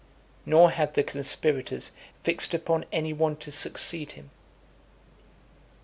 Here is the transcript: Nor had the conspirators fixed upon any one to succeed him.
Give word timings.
Nor 0.47 0.71
had 0.71 0.95
the 0.95 1.03
conspirators 1.03 1.91
fixed 2.23 2.55
upon 2.55 2.85
any 2.91 3.13
one 3.13 3.35
to 3.35 3.51
succeed 3.51 4.13
him. 4.13 4.31